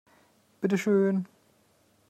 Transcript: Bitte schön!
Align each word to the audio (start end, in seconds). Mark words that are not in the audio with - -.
Bitte 0.61 0.79
schön! 0.79 1.27